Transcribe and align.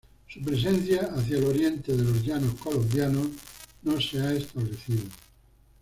Su 0.27 0.41
presencia 0.41 1.07
hacia 1.13 1.37
el 1.37 1.43
oriente 1.45 1.95
de 1.95 2.03
los 2.03 2.25
llanos 2.25 2.55
colombianos 2.55 3.27
no 3.83 4.01
se 4.01 4.19
ha 4.19 4.33
establecido. 4.33 5.03